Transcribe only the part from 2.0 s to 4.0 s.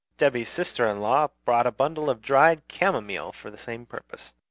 of dried chamomile for the same